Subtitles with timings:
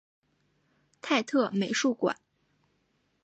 [0.99, 2.17] 泰特美术馆。